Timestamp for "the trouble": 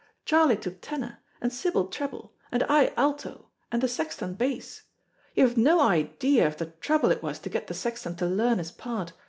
6.57-7.11